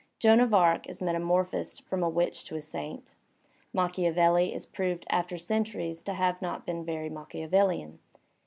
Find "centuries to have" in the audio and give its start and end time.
5.37-6.39